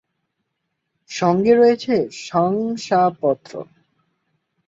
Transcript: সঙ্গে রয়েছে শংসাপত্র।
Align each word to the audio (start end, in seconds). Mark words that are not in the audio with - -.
সঙ্গে 1.09 1.53
রয়েছে 1.55 1.95
শংসাপত্র। 2.21 3.53